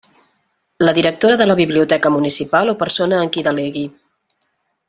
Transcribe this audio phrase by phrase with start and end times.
[0.87, 3.89] La Directora de la Biblioteca Municipal o persona en qui delegui.